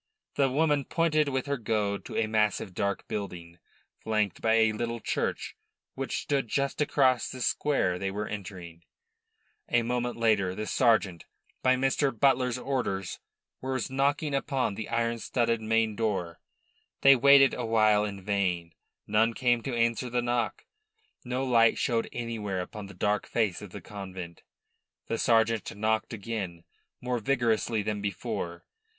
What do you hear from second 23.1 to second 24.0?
face of the